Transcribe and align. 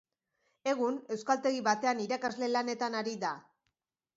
Egun 0.71 0.95
euskaltegi 1.17 1.61
batean 1.67 2.01
irakasle 2.07 2.51
lanetan 2.55 2.99
ari 3.03 3.15
da. 3.27 3.35